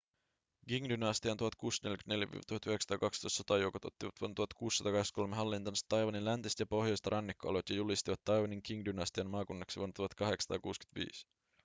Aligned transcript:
qing-dynastian 0.71 1.39
1644–1912 1.39 3.29
sotajoukot 3.29 3.85
ottivat 3.85 4.21
vuonna 4.21 4.35
1683 4.35 5.35
hallintaansa 5.35 5.85
taiwanin 5.89 6.25
läntiset 6.25 6.59
ja 6.59 6.65
pohjoiset 6.65 7.05
rannikkoalueet 7.07 7.69
ja 7.69 7.75
julistivat 7.75 8.21
taiwanin 8.25 8.63
qing-dynastian 8.63 9.27
maakunnaksi 9.29 9.79
vuonna 9.79 9.93
1885 9.93 11.27